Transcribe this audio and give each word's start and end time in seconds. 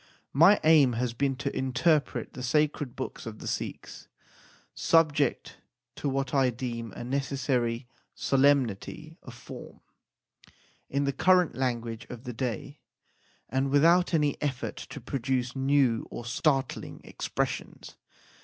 My 0.33 0.59
aim 0.63 0.93
has 0.93 1.13
been 1.13 1.35
to 1.35 1.55
interpret 1.55 2.33
the 2.33 2.41
sacred 2.41 2.95
books 2.95 3.27
of 3.27 3.37
the 3.37 3.45
Sikhs, 3.45 4.07
subject 4.73 5.57
to 5.95 6.09
what 6.09 6.33
I 6.33 6.49
deem 6.49 6.91
a 6.93 7.03
necessary 7.03 7.85
solemnity 8.15 9.19
of 9.21 9.35
form, 9.35 9.81
in 10.89 11.03
the 11.03 11.13
current 11.13 11.53
language 11.55 12.07
of 12.09 12.23
the 12.23 12.33
day, 12.33 12.79
and 13.47 13.69
without 13.69 14.11
any 14.11 14.41
effort 14.41 14.77
to 14.77 14.99
produce 14.99 15.55
new 15.55 16.07
or 16.09 16.25
startling 16.25 17.01
expressions. 17.03 17.95